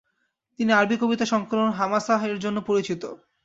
তিনি 0.59 0.71
আরবি 0.73 0.95
কবিতা 1.01 1.25
সংকলন 1.25 1.69
হামাসাহ 1.71 2.21
এর 2.25 2.37
জন্য 2.39 2.57
পরিচিত। 2.69 3.03